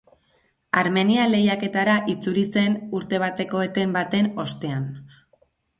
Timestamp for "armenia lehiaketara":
0.81-1.99